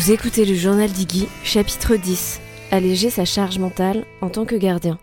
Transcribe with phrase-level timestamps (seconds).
[0.00, 2.40] Vous écoutez le journal d'Iggy, chapitre 10.
[2.70, 4.98] Alléger sa charge mentale en tant que gardien.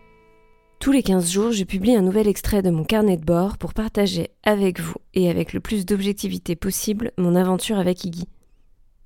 [0.79, 3.75] Tous les 15 jours, je publie un nouvel extrait de mon carnet de bord pour
[3.75, 8.27] partager avec vous et avec le plus d'objectivité possible mon aventure avec Iggy.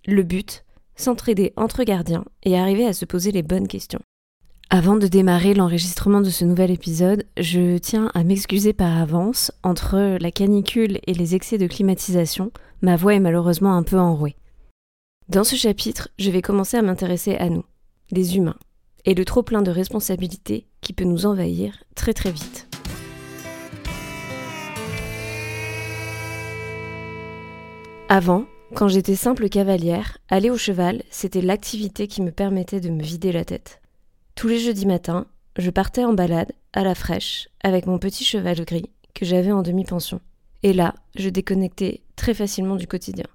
[0.05, 0.63] Le but
[0.95, 4.01] S'entraider entre gardiens et arriver à se poser les bonnes questions.
[4.69, 9.51] Avant de démarrer l'enregistrement de ce nouvel épisode, je tiens à m'excuser par avance.
[9.61, 14.37] Entre la canicule et les excès de climatisation, ma voix est malheureusement un peu enrouée.
[15.31, 17.63] Dans ce chapitre, je vais commencer à m'intéresser à nous,
[18.11, 18.57] les humains,
[19.05, 22.67] et le trop plein de responsabilités qui peut nous envahir très très vite.
[28.09, 28.43] Avant,
[28.75, 33.31] quand j'étais simple cavalière, aller au cheval, c'était l'activité qui me permettait de me vider
[33.31, 33.79] la tête.
[34.35, 35.27] Tous les jeudis matins,
[35.57, 39.61] je partais en balade, à la fraîche, avec mon petit cheval gris que j'avais en
[39.61, 40.19] demi-pension.
[40.63, 43.27] Et là, je déconnectais très facilement du quotidien.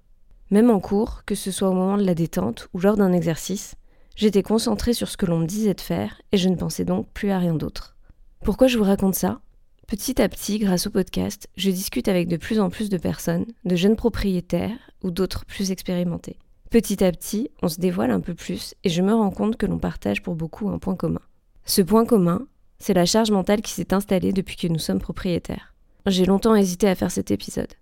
[0.51, 3.75] Même en cours, que ce soit au moment de la détente ou lors d'un exercice,
[4.15, 7.09] j'étais concentrée sur ce que l'on me disait de faire et je ne pensais donc
[7.13, 7.97] plus à rien d'autre.
[8.45, 9.41] Pourquoi je vous raconte ça?
[9.89, 13.47] Petit à petit, grâce au podcast, je discute avec de plus en plus de personnes,
[13.65, 16.39] de jeunes propriétaires ou d'autres plus expérimentés.
[16.71, 19.67] Petit à petit, on se dévoile un peu plus et je me rends compte que
[19.67, 21.21] l'on partage pour beaucoup un point commun.
[21.65, 22.47] Ce point commun,
[22.79, 25.75] c'est la charge mentale qui s'est installée depuis que nous sommes propriétaires.
[26.07, 27.75] J'ai longtemps hésité à faire cet épisode.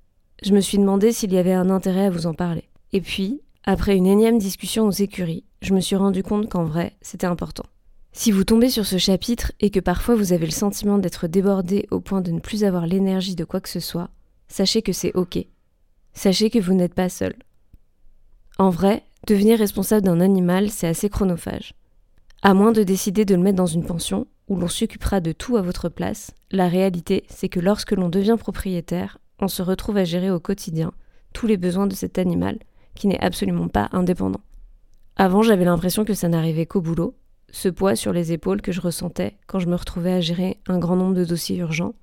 [0.42, 2.64] Je me suis demandé s'il y avait un intérêt à vous en parler.
[2.92, 6.96] Et puis, après une énième discussion aux écuries, je me suis rendu compte qu'en vrai,
[7.00, 7.64] c'était important.
[8.12, 11.86] Si vous tombez sur ce chapitre et que parfois vous avez le sentiment d'être débordé
[11.90, 14.10] au point de ne plus avoir l'énergie de quoi que ce soit,
[14.46, 15.38] sachez que c'est ok.
[16.12, 17.34] Sachez que vous n'êtes pas seul.
[18.58, 21.74] En vrai, devenir responsable d'un animal, c'est assez chronophage.
[22.42, 25.56] À moins de décider de le mettre dans une pension, où l'on s'occupera de tout
[25.56, 29.18] à votre place, la réalité, c'est que lorsque l'on devient propriétaire,
[29.48, 30.92] se retrouve à gérer au quotidien
[31.32, 32.58] tous les besoins de cet animal
[32.94, 34.40] qui n'est absolument pas indépendant.
[35.16, 37.14] Avant, j'avais l'impression que ça n'arrivait qu'au boulot,
[37.50, 40.78] ce poids sur les épaules que je ressentais quand je me retrouvais à gérer un
[40.78, 41.94] grand nombre de dossiers urgents.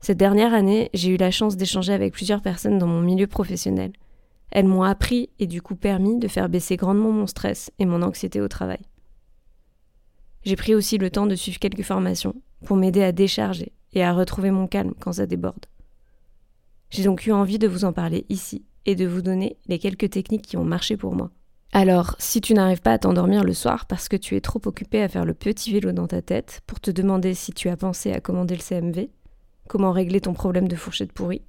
[0.00, 3.92] Cette dernière année, j'ai eu la chance d'échanger avec plusieurs personnes dans mon milieu professionnel.
[4.50, 8.02] Elles m'ont appris et du coup permis de faire baisser grandement mon stress et mon
[8.02, 8.80] anxiété au travail.
[10.44, 12.34] J'ai pris aussi le temps de suivre quelques formations
[12.66, 15.66] pour m'aider à décharger et à retrouver mon calme quand ça déborde.
[16.92, 20.10] J'ai donc eu envie de vous en parler ici et de vous donner les quelques
[20.10, 21.30] techniques qui ont marché pour moi.
[21.72, 25.02] Alors, si tu n'arrives pas à t'endormir le soir parce que tu es trop occupé
[25.02, 28.12] à faire le petit vélo dans ta tête pour te demander si tu as pensé
[28.12, 29.08] à commander le CMV,
[29.68, 31.40] comment régler ton problème de fourchette pourrie,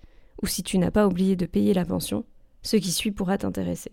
[0.42, 2.24] ou si tu n'as pas oublié de payer la pension,
[2.62, 3.92] ce qui suit pourra t'intéresser.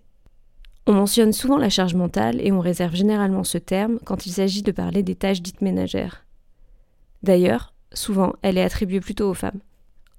[0.87, 4.63] On mentionne souvent la charge mentale et on réserve généralement ce terme quand il s'agit
[4.63, 6.25] de parler des tâches dites ménagères.
[7.25, 9.61] D'ailleurs, souvent, elle est attribuée plutôt aux femmes.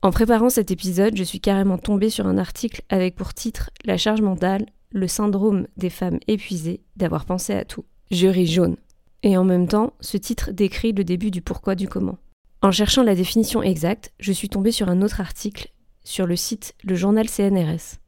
[0.03, 3.97] En préparant cet épisode, je suis carrément tombée sur un article avec pour titre La
[3.97, 7.85] charge mentale, le syndrome des femmes épuisées d'avoir pensé à tout.
[8.09, 8.77] Je jaune.
[9.21, 12.17] Et en même temps, ce titre décrit le début du pourquoi du comment.
[12.63, 15.69] En cherchant la définition exacte, je suis tombée sur un autre article
[16.03, 17.99] sur le site Le Journal CNRS.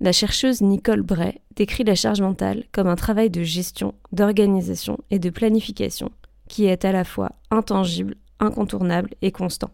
[0.00, 5.18] La chercheuse Nicole Bray décrit la charge mentale comme un travail de gestion, d'organisation et
[5.18, 6.10] de planification
[6.48, 9.70] qui est à la fois intangible, incontournable et constant.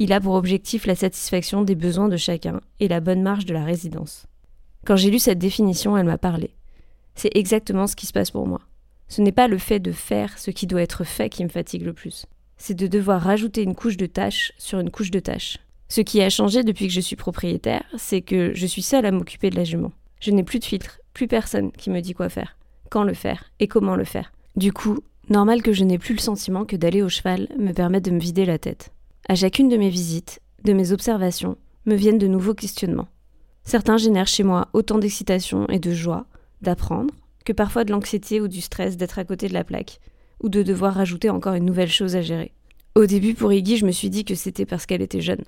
[0.00, 3.52] Il a pour objectif la satisfaction des besoins de chacun et la bonne marge de
[3.52, 4.26] la résidence.
[4.86, 6.50] Quand j'ai lu cette définition, elle m'a parlé.
[7.16, 8.60] C'est exactement ce qui se passe pour moi.
[9.08, 11.82] Ce n'est pas le fait de faire ce qui doit être fait qui me fatigue
[11.82, 12.26] le plus.
[12.58, 15.58] C'est de devoir rajouter une couche de tâches sur une couche de tâches.
[15.88, 19.10] Ce qui a changé depuis que je suis propriétaire, c'est que je suis seule à
[19.10, 19.90] m'occuper de la jument.
[20.20, 22.56] Je n'ai plus de filtre, plus personne qui me dit quoi faire,
[22.88, 24.32] quand le faire et comment le faire.
[24.54, 24.98] Du coup,
[25.28, 28.20] normal que je n'ai plus le sentiment que d'aller au cheval me permette de me
[28.20, 28.92] vider la tête.
[29.30, 33.08] À chacune de mes visites, de mes observations, me viennent de nouveaux questionnements.
[33.62, 36.24] Certains génèrent chez moi autant d'excitation et de joie
[36.62, 37.12] d'apprendre
[37.44, 40.00] que parfois de l'anxiété ou du stress d'être à côté de la plaque,
[40.42, 42.52] ou de devoir rajouter encore une nouvelle chose à gérer.
[42.94, 45.44] Au début, pour Iggy, je me suis dit que c'était parce qu'elle était jeune,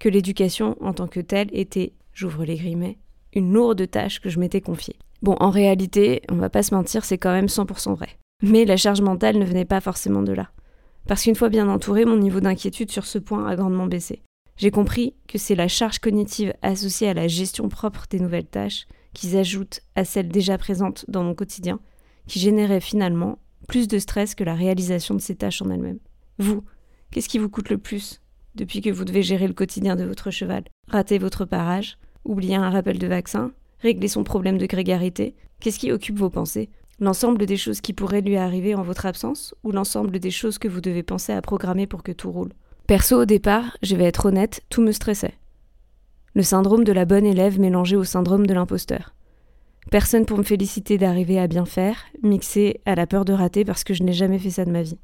[0.00, 2.98] que l'éducation en tant que telle était, j'ouvre les grimets,
[3.32, 4.96] une lourde tâche que je m'étais confiée.
[5.22, 8.08] Bon, en réalité, on va pas se mentir, c'est quand même 100% vrai.
[8.42, 10.50] Mais la charge mentale ne venait pas forcément de là
[11.06, 14.22] parce qu'une fois bien entouré, mon niveau d'inquiétude sur ce point a grandement baissé.
[14.56, 18.86] J'ai compris que c'est la charge cognitive associée à la gestion propre des nouvelles tâches
[19.14, 21.80] qui s'ajoute à celles déjà présentes dans mon quotidien,
[22.26, 23.38] qui générait finalement
[23.68, 25.98] plus de stress que la réalisation de ces tâches en elles-mêmes.
[26.38, 26.62] Vous,
[27.10, 28.20] qu'est-ce qui vous coûte le plus
[28.54, 30.64] depuis que vous devez gérer le quotidien de votre cheval?
[30.88, 31.98] Rater votre parage?
[32.24, 33.52] Oublier un rappel de vaccin?
[33.80, 35.34] Régler son problème de grégarité?
[35.60, 36.68] Qu'est-ce qui occupe vos pensées?
[37.02, 40.68] L'ensemble des choses qui pourraient lui arriver en votre absence ou l'ensemble des choses que
[40.68, 42.52] vous devez penser à programmer pour que tout roule?
[42.86, 45.32] Perso, au départ, je vais être honnête, tout me stressait.
[46.34, 49.14] Le syndrome de la bonne élève mélangé au syndrome de l'imposteur.
[49.90, 53.82] Personne pour me féliciter d'arriver à bien faire, mixé à la peur de rater parce
[53.82, 54.98] que je n'ai jamais fait ça de ma vie.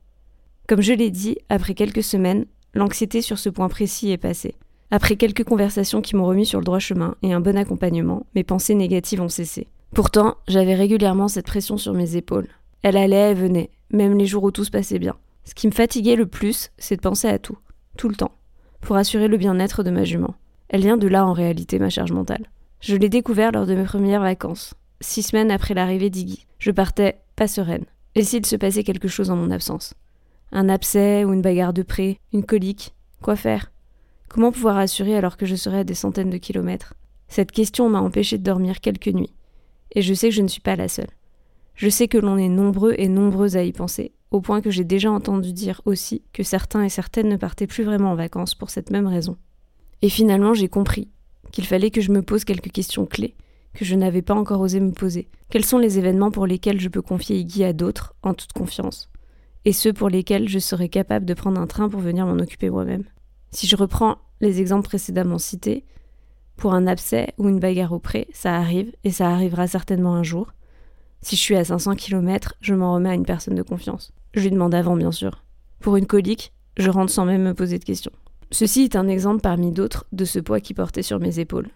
[0.68, 2.44] Comme je l'ai dit, après quelques semaines,
[2.74, 4.54] l'anxiété sur ce point précis est passée.
[4.90, 8.44] Après quelques conversations qui m'ont remis sur le droit chemin et un bon accompagnement, mes
[8.44, 9.66] pensées négatives ont cessé.
[9.96, 12.48] Pourtant, j'avais régulièrement cette pression sur mes épaules.
[12.82, 15.16] Elle allait et venait, même les jours où tout se passait bien.
[15.46, 17.56] Ce qui me fatiguait le plus, c'est de penser à tout,
[17.96, 18.32] tout le temps,
[18.82, 20.34] pour assurer le bien-être de ma jument.
[20.68, 22.50] Elle vient de là en réalité, ma charge mentale.
[22.80, 26.44] Je l'ai découvert lors de mes premières vacances, six semaines après l'arrivée d'Iggy.
[26.58, 27.86] Je partais pas sereine.
[28.16, 29.94] Et s'il se passait quelque chose en mon absence?
[30.52, 32.94] Un abcès ou une bagarre de près, une colique?
[33.22, 33.72] Quoi faire?
[34.28, 36.92] Comment pouvoir assurer alors que je serais à des centaines de kilomètres?
[37.28, 39.32] Cette question m'a empêché de dormir quelques nuits.
[39.96, 41.10] Et je sais que je ne suis pas la seule.
[41.74, 44.84] Je sais que l'on est nombreux et nombreuses à y penser, au point que j'ai
[44.84, 48.70] déjà entendu dire aussi que certains et certaines ne partaient plus vraiment en vacances pour
[48.70, 49.36] cette même raison.
[50.02, 51.08] Et finalement, j'ai compris
[51.50, 53.34] qu'il fallait que je me pose quelques questions clés
[53.74, 55.28] que je n'avais pas encore osé me poser.
[55.50, 59.10] Quels sont les événements pour lesquels je peux confier Iggy à d'autres en toute confiance?
[59.64, 62.70] Et ceux pour lesquels je serais capable de prendre un train pour venir m'en occuper
[62.70, 63.04] moi-même?
[63.50, 65.84] Si je reprends les exemples précédemment cités,
[66.56, 70.22] pour un abcès ou une bagarre au pré, ça arrive et ça arrivera certainement un
[70.22, 70.52] jour.
[71.22, 74.12] Si je suis à 500 km, je m'en remets à une personne de confiance.
[74.34, 75.44] Je lui demande avant, bien sûr.
[75.80, 78.12] Pour une colique, je rentre sans même me poser de questions.
[78.52, 81.68] Ceci est un exemple parmi d'autres de ce poids qui portait sur mes épaules.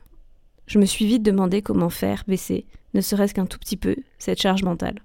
[0.66, 4.40] Je me suis vite demandé comment faire baisser, ne serait-ce qu'un tout petit peu, cette
[4.40, 5.00] charge mentale.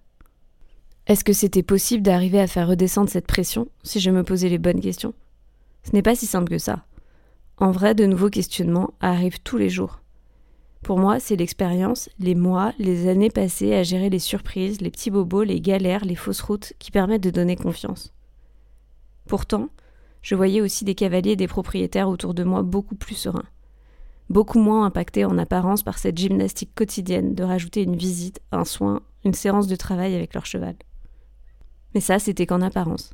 [1.07, 4.57] Est-ce que c'était possible d'arriver à faire redescendre cette pression si je me posais les
[4.57, 5.13] bonnes questions?
[5.83, 6.85] Ce n'est pas si simple que ça.
[7.57, 10.01] En vrai, de nouveaux questionnements arrivent tous les jours.
[10.83, 15.09] Pour moi, c'est l'expérience, les mois, les années passées à gérer les surprises, les petits
[15.09, 18.13] bobos, les galères, les fausses routes qui permettent de donner confiance.
[19.25, 19.69] Pourtant,
[20.21, 23.49] je voyais aussi des cavaliers et des propriétaires autour de moi beaucoup plus sereins,
[24.29, 29.01] beaucoup moins impactés en apparence par cette gymnastique quotidienne de rajouter une visite, un soin,
[29.23, 30.75] une séance de travail avec leur cheval.
[31.95, 33.13] Mais ça, c'était qu'en apparence.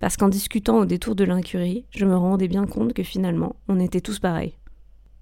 [0.00, 3.78] Parce qu'en discutant au détour de l'incurie, je me rendais bien compte que finalement, on
[3.78, 4.54] était tous pareils.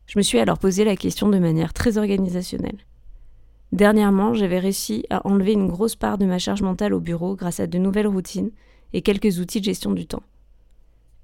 [0.06, 2.78] Je me suis alors posé la question de manière très organisationnelle.
[3.72, 7.60] Dernièrement, j'avais réussi à enlever une grosse part de ma charge mentale au bureau grâce
[7.60, 8.52] à de nouvelles routines
[8.92, 10.22] et quelques outils de gestion du temps.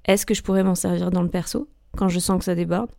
[0.03, 1.67] Est-ce que je pourrais m'en servir dans le perso,
[1.97, 2.91] quand je sens que ça déborde?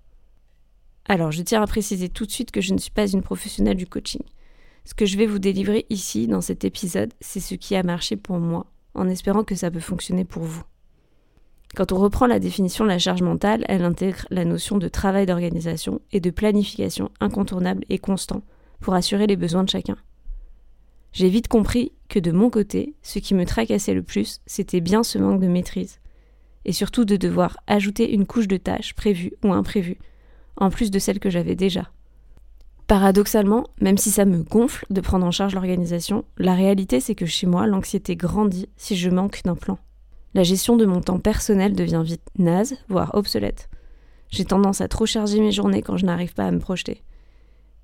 [1.04, 3.76] Alors, je tiens à préciser tout de suite que je ne suis pas une professionnelle
[3.76, 4.22] du coaching.
[4.84, 8.16] Ce que je vais vous délivrer ici, dans cet épisode, c'est ce qui a marché
[8.16, 8.66] pour moi,
[8.96, 10.64] en espérant que ça peut fonctionner pour vous.
[11.74, 15.26] Quand on reprend la définition de la charge mentale, elle intègre la notion de travail
[15.26, 18.42] d'organisation et de planification incontournable et constant
[18.80, 19.96] pour assurer les besoins de chacun.
[21.12, 25.02] J'ai vite compris que de mon côté, ce qui me tracassait le plus, c'était bien
[25.02, 26.00] ce manque de maîtrise,
[26.64, 29.98] et surtout de devoir ajouter une couche de tâches prévues ou imprévues,
[30.56, 31.90] en plus de celles que j'avais déjà.
[32.86, 37.26] Paradoxalement, même si ça me gonfle de prendre en charge l'organisation, la réalité c'est que
[37.26, 39.78] chez moi, l'anxiété grandit si je manque d'un plan.
[40.34, 43.68] La gestion de mon temps personnel devient vite naze, voire obsolète.
[44.28, 47.02] J'ai tendance à trop charger mes journées quand je n'arrive pas à me projeter.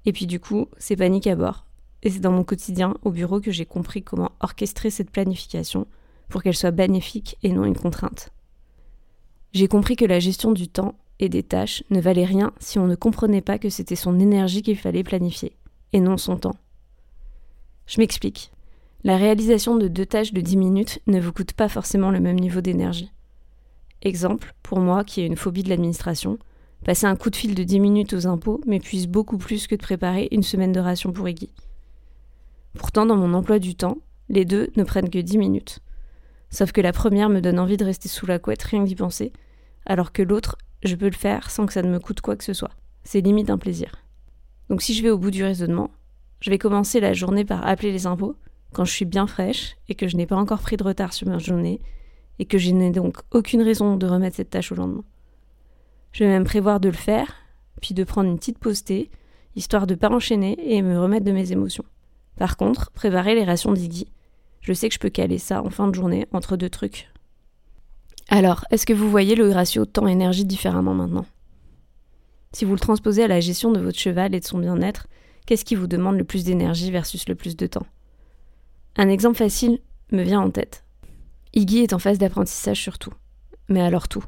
[0.04, 1.66] Et puis du coup, c'est panique à bord.
[2.02, 5.86] Et c'est dans mon quotidien, au bureau, que j'ai compris comment orchestrer cette planification
[6.28, 8.30] pour qu'elle soit bénéfique et non une contrainte.
[9.52, 12.88] J'ai compris que la gestion du temps et des tâches ne valait rien si on
[12.88, 15.56] ne comprenait pas que c'était son énergie qu'il fallait planifier,
[15.92, 16.56] et non son temps.
[17.86, 18.50] Je m'explique.
[19.04, 22.40] La réalisation de deux tâches de 10 minutes ne vous coûte pas forcément le même
[22.40, 23.12] niveau d'énergie.
[24.02, 26.38] Exemple, pour moi qui ai une phobie de l'administration,
[26.84, 29.82] passer un coup de fil de 10 minutes aux impôts m'épuise beaucoup plus que de
[29.82, 31.52] préparer une semaine de ration pour Iggy.
[32.74, 33.98] Pourtant, dans mon emploi du temps,
[34.28, 35.78] les deux ne prennent que 10 minutes.
[36.50, 38.96] Sauf que la première me donne envie de rester sous la couette rien que d'y
[38.96, 39.32] penser,
[39.86, 42.44] alors que l'autre, je peux le faire sans que ça ne me coûte quoi que
[42.44, 42.72] ce soit.
[43.04, 44.04] C'est limite un plaisir.
[44.68, 45.90] Donc si je vais au bout du raisonnement,
[46.40, 48.36] je vais commencer la journée par appeler les impôts
[48.72, 51.28] quand je suis bien fraîche et que je n'ai pas encore pris de retard sur
[51.28, 51.80] ma journée
[52.38, 55.04] et que je n'ai donc aucune raison de remettre cette tâche au lendemain.
[56.12, 57.34] Je vais même prévoir de le faire,
[57.80, 58.82] puis de prendre une petite pause
[59.54, 61.84] histoire de pas enchaîner et me remettre de mes émotions.
[62.36, 64.08] Par contre, préparer les rations d'Iggy,
[64.60, 67.11] je sais que je peux caler ça en fin de journée entre deux trucs.
[68.34, 71.26] Alors, est-ce que vous voyez le ratio temps-énergie différemment maintenant?
[72.52, 75.06] Si vous le transposez à la gestion de votre cheval et de son bien-être,
[75.44, 77.84] qu'est-ce qui vous demande le plus d'énergie versus le plus de temps?
[78.96, 79.80] Un exemple facile
[80.12, 80.86] me vient en tête.
[81.52, 83.12] Iggy est en phase d'apprentissage sur tout.
[83.68, 84.24] Mais alors tout?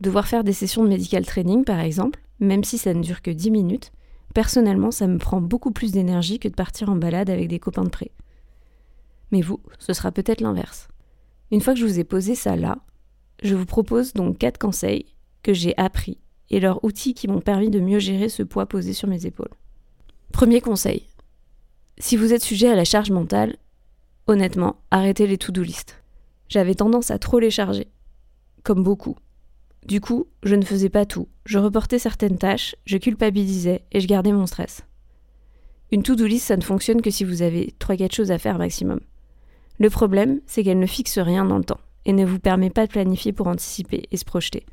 [0.00, 3.30] Devoir faire des sessions de medical training, par exemple, même si ça ne dure que
[3.30, 3.92] 10 minutes,
[4.32, 7.84] personnellement, ça me prend beaucoup plus d'énergie que de partir en balade avec des copains
[7.84, 8.12] de près.
[9.30, 10.88] Mais vous, ce sera peut-être l'inverse.
[11.50, 12.78] Une fois que je vous ai posé ça là,
[13.44, 15.04] je vous propose donc quatre conseils
[15.42, 16.18] que j'ai appris
[16.50, 19.52] et leurs outils qui m'ont permis de mieux gérer ce poids posé sur mes épaules.
[20.32, 21.06] Premier conseil,
[21.98, 23.56] Si vous êtes sujet à la charge mentale,
[24.26, 26.02] honnêtement, arrêtez les to-do list.
[26.48, 27.86] J'avais tendance à trop les charger,
[28.64, 29.16] comme beaucoup.
[29.86, 34.08] Du coup, je ne faisais pas tout, je reportais certaines tâches, je culpabilisais et je
[34.08, 34.82] gardais mon stress.
[35.92, 39.00] Une to-do list, ça ne fonctionne que si vous avez 3-4 choses à faire maximum.
[39.78, 42.86] Le problème, c'est qu'elle ne fixe rien dans le temps et ne vous permet pas
[42.86, 44.64] de planifier pour anticiper et se projeter.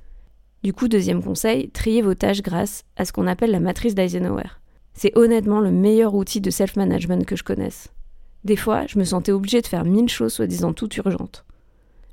[0.63, 4.49] Du coup, deuxième conseil, triez vos tâches grâce à ce qu'on appelle la matrice d'Eisenhower.
[4.93, 7.89] C'est honnêtement le meilleur outil de self-management que je connaisse.
[8.43, 11.45] Des fois, je me sentais obligée de faire mille choses soi-disant toutes urgentes.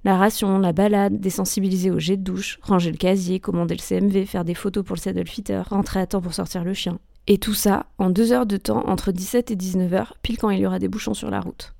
[0.04, 4.26] La ration, la balade, désensibiliser au jet de douche, ranger le casier, commander le CMV,
[4.26, 6.98] faire des photos pour le saddle fitter, rentrer à temps pour sortir le chien.
[7.26, 10.50] Et tout ça en deux heures de temps entre 17 et 19 heures, pile quand
[10.50, 11.74] il y aura des bouchons sur la route.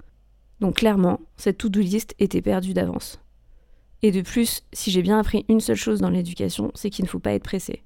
[0.61, 3.21] Donc clairement, cette to-do list était perdue d'avance.
[4.02, 7.11] Et de plus, si j'ai bien appris une seule chose dans l'éducation, c'est qu'il ne
[7.11, 7.83] faut pas être pressé.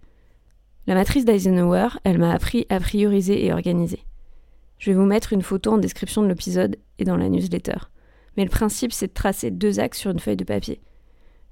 [0.87, 4.05] La matrice d'Eisenhower, elle m'a appris à prioriser et organiser.
[4.79, 7.77] Je vais vous mettre une photo en description de l'épisode et dans la newsletter.
[8.37, 10.81] Mais le principe, c'est de tracer deux axes sur une feuille de papier.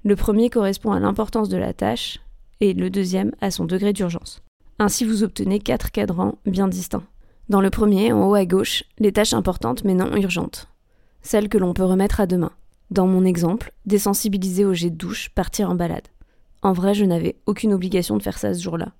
[0.03, 2.19] Le premier correspond à l'importance de la tâche
[2.59, 4.41] et le deuxième à son degré d'urgence.
[4.79, 7.05] Ainsi, vous obtenez quatre cadrans bien distincts.
[7.49, 10.67] Dans le premier, en haut à gauche, les tâches importantes mais non urgentes.
[11.21, 12.51] Celles que l'on peut remettre à demain.
[12.91, 16.09] Dans mon exemple, désensibiliser au jet de douche, partir en balade.
[16.61, 18.91] En vrai, je n'avais aucune obligation de faire ça ce jour-là.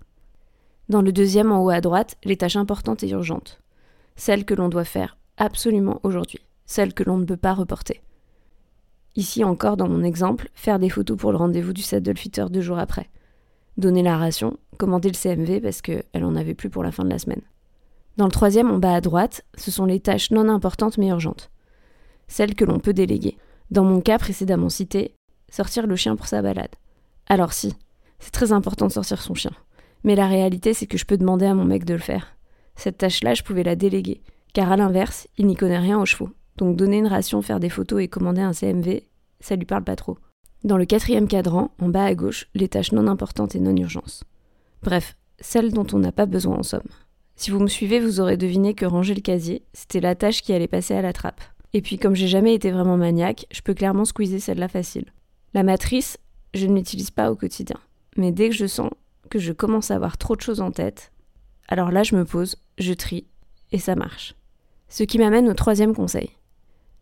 [0.88, 3.62] Dans le deuxième en haut à droite, les tâches importantes et urgentes.
[4.16, 6.40] Celles que l'on doit faire absolument aujourd'hui.
[6.66, 8.02] Celles que l'on ne peut pas reporter.
[9.18, 12.80] Ici encore, dans mon exemple, faire des photos pour le rendez-vous du saddlefitter deux jours
[12.80, 13.10] après.
[13.78, 17.10] Donner la ration, commander le CMV parce qu'elle en avait plus pour la fin de
[17.10, 17.42] la semaine.
[18.16, 21.52] Dans le troisième, en bas à droite, ce sont les tâches non importantes mais urgentes.
[22.28, 23.38] Celles que l'on peut déléguer.
[23.72, 25.16] Dans mon cas précédemment cité,
[25.50, 26.75] sortir le chien pour sa balade.
[27.28, 27.74] Alors si,
[28.20, 29.51] c'est très important de sortir son chien.
[30.04, 32.36] Mais la réalité, c'est que je peux demander à mon mec de le faire.
[32.75, 34.22] Cette tâche-là, je pouvais la déléguer,
[34.54, 36.30] car à l'inverse, il n'y connaît rien aux chevaux.
[36.58, 39.04] Donc donner une ration, faire des photos et commander un CMV,
[39.40, 40.18] ça lui parle pas trop.
[40.63, 44.24] Dans le quatrième cadran, en bas à gauche, les tâches non importantes et non urgences.
[44.84, 46.82] Bref, celles dont on n'a pas besoin en somme.
[47.36, 50.54] Si vous me suivez, vous aurez deviné que ranger le casier, c'était la tâche qui
[50.54, 51.42] allait passer à la trappe.
[51.74, 55.06] Et puis comme j'ai jamais été vraiment maniaque, je peux clairement squeezer celle-là facile.
[55.54, 56.18] La matrice,
[56.54, 57.78] je ne l'utilise pas au quotidien.
[58.18, 58.90] Mais dès que je sens
[59.30, 61.12] que je commence à avoir trop de choses en tête,
[61.68, 63.25] alors là je me pose, je trie,
[63.72, 64.36] et ça marche.
[64.90, 66.32] Ce qui m'amène au troisième conseil.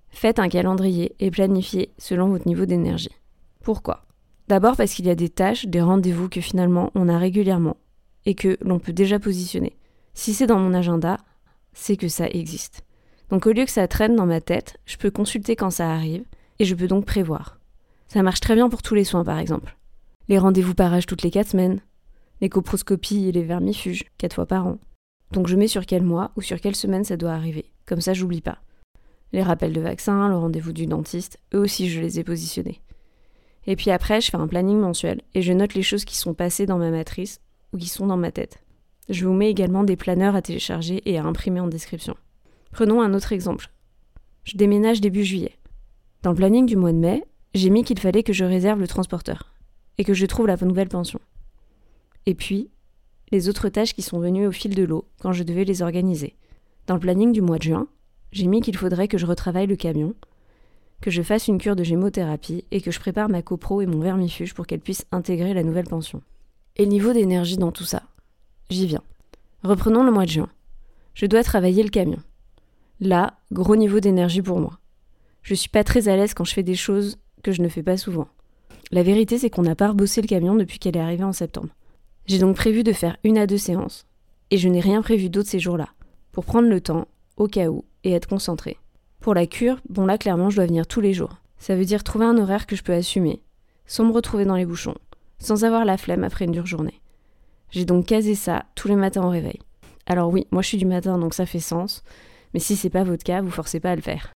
[0.10, 3.16] Faites un calendrier et planifiez selon votre niveau d'énergie.
[3.62, 4.06] Pourquoi?
[4.48, 7.78] D'abord parce qu'il y a des tâches, des rendez-vous que finalement on a régulièrement
[8.26, 9.78] et que l'on peut déjà positionner.
[10.14, 11.18] Si c'est dans mon agenda,
[11.74, 12.84] c'est que ça existe.
[13.30, 16.24] Donc au lieu que ça traîne dans ma tête, je peux consulter quand ça arrive
[16.58, 17.60] et je peux donc prévoir.
[18.08, 19.78] Ça marche très bien pour tous les soins par exemple.
[20.28, 21.82] Les rendez-vous par âge toutes les 4 semaines,
[22.42, 24.78] les coproscopies et les vermifuges, quatre fois par an.
[25.32, 27.72] Donc je mets sur quel mois ou sur quelle semaine ça doit arriver.
[27.86, 28.60] Comme ça, j'oublie pas.
[29.32, 32.82] Les rappels de vaccins, le rendez-vous du dentiste, eux aussi je les ai positionnés.
[33.68, 36.34] Et puis après, je fais un planning mensuel et je note les choses qui sont
[36.34, 37.42] passées dans ma matrice
[37.74, 38.64] ou qui sont dans ma tête.
[39.10, 42.16] Je vous mets également des planeurs à télécharger et à imprimer en description.
[42.72, 43.72] Prenons un autre exemple.
[44.44, 45.58] Je déménage début juillet.
[46.22, 48.88] Dans le planning du mois de mai, j'ai mis qu'il fallait que je réserve le
[48.88, 49.54] transporteur
[49.98, 51.20] et que je trouve la nouvelle pension.
[52.26, 52.70] Et puis,
[53.32, 56.36] les autres tâches qui sont venues au fil de l'eau quand je devais les organiser.
[56.88, 57.88] Dans le planning du mois de juin,
[58.32, 60.16] j'ai mis qu'il faudrait que je retravaille le camion,
[61.02, 64.00] que je fasse une cure de gémothérapie et que je prépare ma copro et mon
[64.00, 66.22] vermifuge pour qu'elle puisse intégrer la nouvelle pension.
[66.76, 68.04] Et le niveau d'énergie dans tout ça
[68.70, 69.04] J'y viens.
[69.64, 70.50] Reprenons le mois de juin.
[71.14, 72.20] Je dois travailler le camion.
[73.02, 74.80] Là, gros niveau d'énergie pour moi.
[75.42, 77.84] Je suis pas très à l'aise quand je fais des choses que je ne fais
[77.84, 78.28] pas souvent.
[78.92, 81.70] La vérité, c'est qu'on n'a pas rebossé le camion depuis qu'elle est arrivée en septembre.
[82.26, 84.06] J'ai donc prévu de faire une à deux séances,
[84.52, 85.90] et je n'ai rien prévu d'autre ces jours-là,
[86.32, 88.78] pour prendre le temps, au cas où, et être concentré.
[89.20, 91.38] Pour la cure, bon là clairement je dois venir tous les jours.
[91.58, 93.42] Ça veut dire trouver un horaire que je peux assumer,
[93.86, 94.96] sans me retrouver dans les bouchons,
[95.40, 97.02] sans avoir la flemme après une dure journée.
[97.72, 99.60] J'ai donc casé ça tous les matins au réveil.
[100.06, 102.04] Alors oui, moi je suis du matin donc ça fait sens,
[102.54, 104.32] mais si c'est pas votre cas, vous forcez pas à le faire.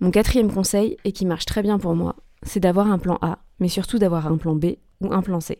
[0.00, 3.38] Mon quatrième conseil, et qui marche très bien pour moi, c'est d'avoir un plan A,
[3.60, 5.58] mais surtout d'avoir un plan B ou un plan C.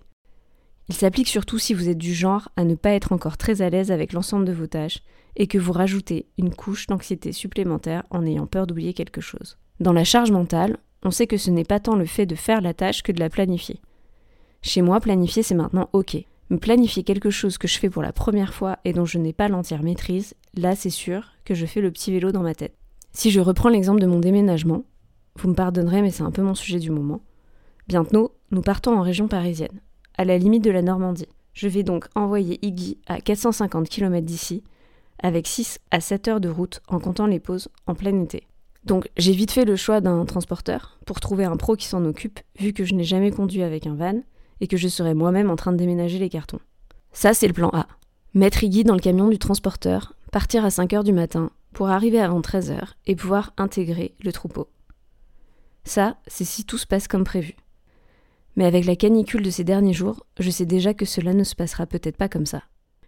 [0.89, 3.71] Il s'applique surtout si vous êtes du genre à ne pas être encore très à
[3.71, 5.03] l'aise avec l'ensemble de vos tâches
[5.35, 9.59] et que vous rajoutez une couche d'anxiété supplémentaire en ayant peur d'oublier quelque chose.
[9.81, 12.61] Dans la charge mentale, on sait que ce n'est pas tant le fait de faire
[12.61, 13.81] la tâche que de la planifier.
[14.63, 16.17] Chez moi, planifier c'est maintenant ok.
[16.51, 19.33] Mais planifier quelque chose que je fais pour la première fois et dont je n'ai
[19.33, 22.77] pas l'entière maîtrise, là c'est sûr que je fais le petit vélo dans ma tête.
[23.13, 24.85] Si je reprends l'exemple de mon déménagement,
[25.37, 27.21] vous me pardonnerez mais c'est un peu mon sujet du moment.
[27.89, 29.81] Bientôt, nous partons en région parisienne
[30.19, 31.29] à la limite de la Normandie.
[31.53, 34.63] Je vais donc envoyer Iggy à 450 km d'ici,
[35.23, 38.47] avec 6 à 7 heures de route en comptant les pauses en plein été.
[38.85, 42.41] Donc j'ai vite fait le choix d'un transporteur pour trouver un pro qui s'en occupe,
[42.59, 44.21] vu que je n'ai jamais conduit avec un van
[44.61, 46.61] et que je serais moi-même en train de déménager les cartons.
[47.13, 47.87] Ça, c'est le plan A.
[48.35, 52.21] Mettre Iggy dans le camion du transporteur, partir à 5 heures du matin pour arriver
[52.21, 54.69] avant 13 heures et pouvoir intégrer le troupeau.
[55.85, 57.55] Ça, c'est si tout se passe comme prévu.
[58.57, 61.55] Mais avec la canicule de ces derniers jours, je sais déjà que cela ne se
[61.55, 62.63] passera peut-être pas comme ça.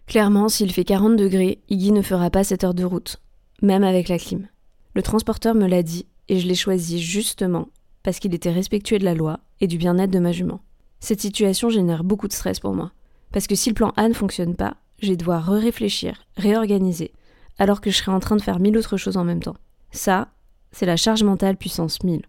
[0.07, 3.21] Clairement, s'il fait 40 degrés, Iggy ne fera pas cette heure de route,
[3.61, 4.47] même avec la clim.
[4.95, 7.67] Le transporteur me l'a dit, et je l'ai choisi justement
[8.03, 10.61] parce qu'il était respectueux de la loi et du bien-être de ma jument.
[10.99, 12.91] Cette situation génère beaucoup de stress pour moi,
[13.31, 17.13] parce que si le plan A ne fonctionne pas, je vais devoir réfléchir, réorganiser,
[17.57, 19.55] alors que je serai en train de faire mille autres choses en même temps.
[19.91, 20.29] Ça,
[20.71, 22.21] c'est la charge mentale puissance 1000.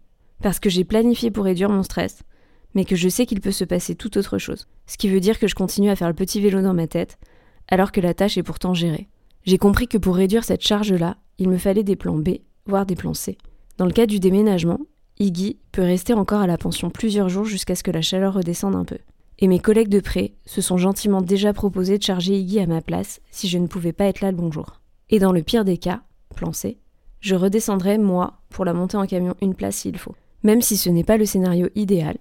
[0.43, 2.23] Parce que j'ai planifié pour réduire mon stress,
[2.75, 4.67] mais que je sais qu'il peut se passer tout autre chose.
[4.87, 7.19] Ce qui veut dire que je continue à faire le petit vélo dans ma tête,
[7.69, 9.09] alors que la tâche est pourtant gérée.
[9.45, 12.97] J'ai compris que pour réduire cette charge-là, il me fallait des plans B, voire des
[12.97, 13.39] plans C.
[13.79, 14.81] Dans le cas du déménagement,
[15.21, 18.75] Iggy peut rester encore à la pension plusieurs jours jusqu'à ce que la chaleur redescende
[18.75, 18.97] un peu.
[19.39, 22.81] Et mes collègues de près se sont gentiment déjà proposés de charger Iggy à ma
[22.81, 24.81] place si je ne pouvais pas être là le bonjour.
[25.11, 26.01] Et dans le pire des cas,
[26.35, 26.79] plan C,
[27.21, 30.15] je redescendrai moi pour la monter en camion une place s'il faut.
[30.43, 32.17] Même si ce n'est pas le scénario idéal,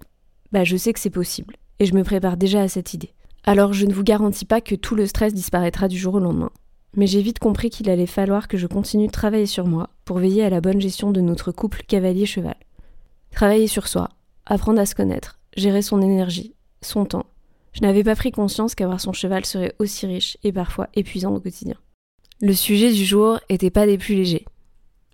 [0.52, 3.14] bah je sais que c'est possible, et je me prépare déjà à cette idée.
[3.44, 6.50] Alors je ne vous garantis pas que tout le stress disparaîtra du jour au lendemain,
[6.96, 10.18] mais j'ai vite compris qu'il allait falloir que je continue de travailler sur moi pour
[10.18, 12.56] veiller à la bonne gestion de notre couple cavalier-cheval.
[13.32, 14.10] Travailler sur soi,
[14.46, 17.26] apprendre à se connaître, gérer son énergie, son temps.
[17.72, 21.40] Je n'avais pas pris conscience qu'avoir son cheval serait aussi riche et parfois épuisant au
[21.40, 21.76] quotidien.
[22.40, 24.46] Le sujet du jour était pas des plus légers.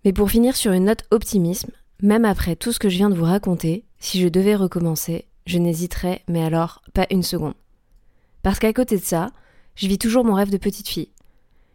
[0.04, 3.16] Mais pour finir sur une note optimisme, même après tout ce que je viens de
[3.16, 7.55] vous raconter, si je devais recommencer, je n'hésiterais, mais alors pas une seconde.
[8.42, 9.31] Parce qu'à côté de ça,
[9.74, 11.11] je vis toujours mon rêve de petite fille.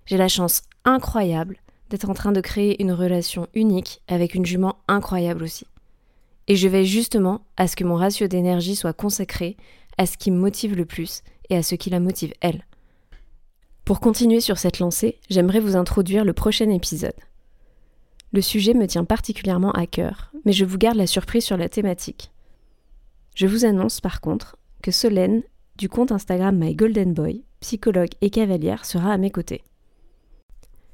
[0.06, 1.58] J'ai la chance incroyable
[1.90, 5.66] d'être en train de créer une relation unique avec une jument incroyable aussi.
[6.48, 9.58] Et je veille justement à ce que mon ratio d'énergie soit consacré
[9.98, 12.66] à ce qui me motive le plus et à ce qui la motive elle.
[13.86, 17.16] Pour continuer sur cette lancée, j'aimerais vous introduire le prochain épisode.
[18.32, 21.68] Le sujet me tient particulièrement à cœur, mais je vous garde la surprise sur la
[21.68, 22.32] thématique.
[23.36, 25.44] Je vous annonce par contre que Solène,
[25.78, 29.64] du compte Instagram My Golden Boy, psychologue et cavalière, sera à mes côtés.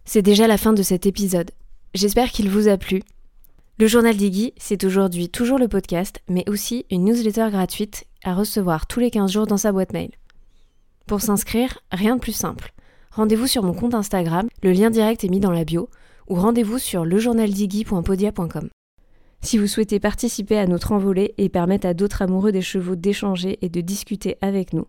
[0.05, 1.51] C'est déjà la fin de cet épisode.
[1.93, 3.03] J'espère qu'il vous a plu.
[3.79, 8.87] Le journal d'Iggy, c'est aujourd'hui toujours le podcast, mais aussi une newsletter gratuite à recevoir
[8.87, 10.09] tous les 15 jours dans sa boîte mail.
[11.05, 12.73] Pour s'inscrire, rien de plus simple.
[13.11, 15.89] Rendez-vous sur mon compte Instagram, le lien direct est mis dans la bio,
[16.27, 18.69] ou rendez-vous sur lejournaldiggy.podia.com.
[19.41, 23.59] Si vous souhaitez participer à notre envolée et permettre à d'autres amoureux des chevaux d'échanger
[23.61, 24.87] et de discuter avec nous,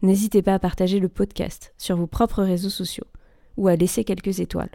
[0.00, 3.06] n'hésitez pas à partager le podcast sur vos propres réseaux sociaux
[3.58, 4.70] ou à laisser quelques étoiles.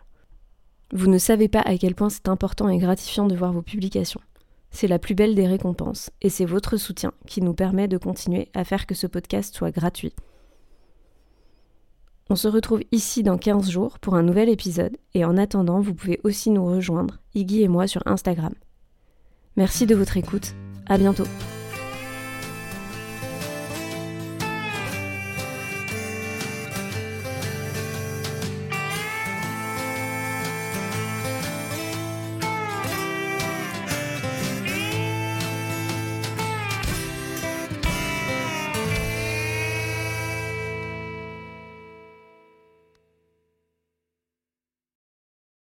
[0.94, 4.22] Vous ne savez pas à quel point c'est important et gratifiant de voir vos publications.
[4.72, 8.50] C'est la plus belle des récompenses et c'est votre soutien qui nous permet de continuer
[8.54, 10.14] à faire que ce podcast soit gratuit.
[12.30, 15.94] On se retrouve ici dans 15 jours pour un nouvel épisode et en attendant, vous
[15.94, 18.54] pouvez aussi nous rejoindre, Iggy et moi, sur Instagram.
[19.56, 20.54] Merci de votre écoute,
[20.88, 21.28] à bientôt.